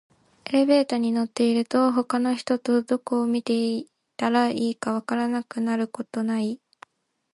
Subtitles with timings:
[0.45, 6.59] エレベーターに乗ってると、他の人とどこを見ていたらいいか分からなくなることない？